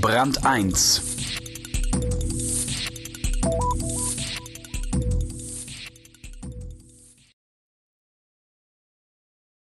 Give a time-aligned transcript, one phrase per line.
[0.00, 1.02] Brand 1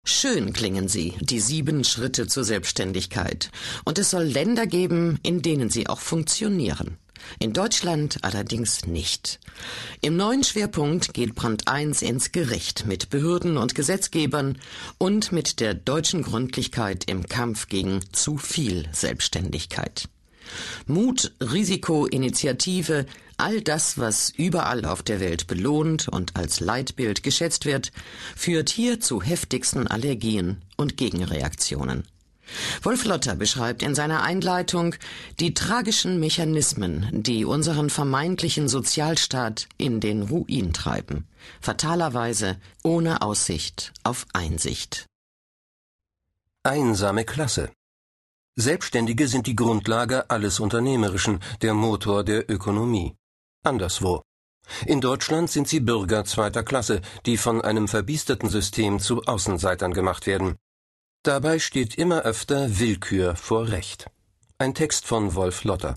[0.05, 3.49] Schön klingen sie, die sieben Schritte zur Selbstständigkeit.
[3.85, 6.97] Und es soll Länder geben, in denen sie auch funktionieren.
[7.39, 9.39] In Deutschland allerdings nicht.
[10.01, 14.57] Im neuen Schwerpunkt geht Brand 1 ins Gericht mit Behörden und Gesetzgebern
[14.97, 20.09] und mit der deutschen Gründlichkeit im Kampf gegen zu viel Selbstständigkeit.
[20.85, 23.05] Mut, Risiko, Initiative,
[23.37, 27.91] all das, was überall auf der Welt belohnt und als Leitbild geschätzt wird,
[28.35, 32.03] führt hier zu heftigsten Allergien und Gegenreaktionen.
[32.83, 34.95] Wolf Lotter beschreibt in seiner Einleitung
[35.39, 41.27] die tragischen Mechanismen, die unseren vermeintlichen Sozialstaat in den Ruin treiben,
[41.59, 45.05] fatalerweise ohne Aussicht auf Einsicht.
[46.63, 47.71] Einsame Klasse.
[48.55, 53.15] Selbstständige sind die Grundlage alles Unternehmerischen, der Motor der Ökonomie.
[53.63, 54.21] Anderswo.
[54.85, 60.27] In Deutschland sind sie Bürger zweiter Klasse, die von einem verbiesterten System zu Außenseitern gemacht
[60.27, 60.57] werden.
[61.23, 64.09] Dabei steht immer öfter Willkür vor Recht.
[64.57, 65.95] Ein Text von Wolf Lotter.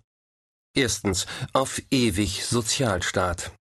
[0.75, 1.27] Erstens.
[1.55, 3.53] Auf ewig Sozialstaat.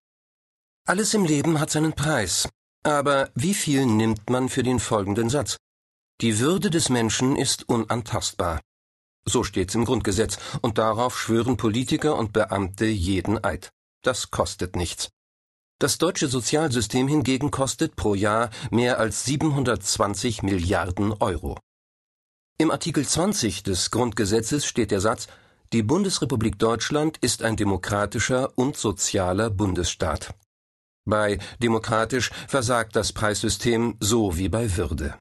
[0.86, 2.50] Alles im Leben hat seinen Preis.
[2.84, 5.56] Aber wie viel nimmt man für den folgenden Satz?
[6.20, 8.60] Die Würde des Menschen ist unantastbar.
[9.26, 13.72] So steht's im Grundgesetz, und darauf schwören Politiker und Beamte jeden Eid.
[14.02, 15.12] Das kostet nichts.
[15.84, 21.58] Das deutsche Sozialsystem hingegen kostet pro Jahr mehr als 720 Milliarden Euro.
[22.58, 25.28] Im Artikel 20 des Grundgesetzes steht der Satz
[25.74, 30.34] Die Bundesrepublik Deutschland ist ein demokratischer und sozialer Bundesstaat.
[31.04, 35.16] Bei demokratisch versagt das Preissystem so wie bei Würde.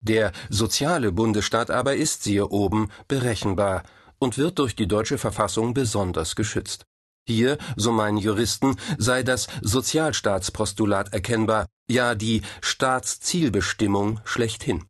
[0.00, 3.84] Der soziale Bundesstaat aber ist, siehe oben, berechenbar
[4.18, 6.87] und wird durch die deutsche Verfassung besonders geschützt.
[7.28, 14.86] Hier, so meinen Juristen, sei das Sozialstaatspostulat erkennbar, ja die Staatszielbestimmung schlechthin.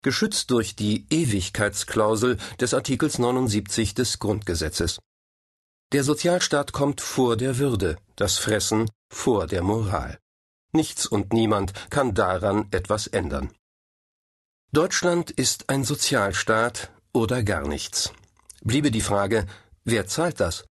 [0.00, 5.00] Geschützt durch die Ewigkeitsklausel des Artikels 79 des Grundgesetzes.
[5.90, 10.20] Der Sozialstaat kommt vor der Würde, das Fressen vor der Moral.
[10.70, 13.50] Nichts und niemand kann daran etwas ändern.
[14.70, 18.12] Deutschland ist ein Sozialstaat oder gar nichts.
[18.62, 19.46] Bliebe die Frage,
[19.82, 20.64] wer zahlt das?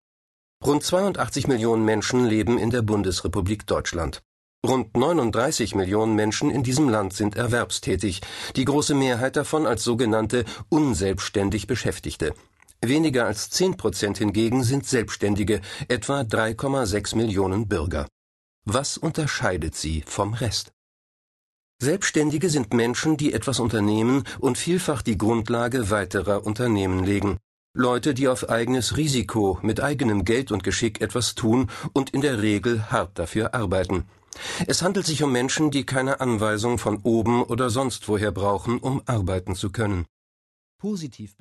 [0.66, 4.24] Rund 82 Millionen Menschen leben in der Bundesrepublik Deutschland.
[4.66, 8.22] Rund 39 Millionen Menschen in diesem Land sind erwerbstätig,
[8.56, 12.34] die große Mehrheit davon als sogenannte unselbstständig Beschäftigte.
[12.81, 18.08] Weniger als 10 Prozent hingegen sind Selbstständige, etwa 3,6 Millionen Bürger.
[18.64, 20.72] Was unterscheidet sie vom Rest?
[21.80, 27.38] Selbstständige sind Menschen, die etwas unternehmen und vielfach die Grundlage weiterer Unternehmen legen.
[27.78, 32.41] Leute, die auf eigenes Risiko, mit eigenem Geld und Geschick etwas tun und in der
[32.41, 34.06] Regel hart dafür arbeiten.
[34.66, 39.02] Es handelt sich um Menschen, die keine Anweisung von oben oder sonst woher brauchen, um
[39.06, 40.06] arbeiten zu können.
[40.80, 41.36] Positiv